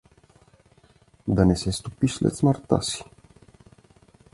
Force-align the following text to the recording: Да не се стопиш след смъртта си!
Да 1.27 1.45
не 1.45 1.55
се 1.57 1.71
стопиш 1.71 2.13
след 2.13 2.35
смъртта 2.35 2.81
си! 2.81 3.03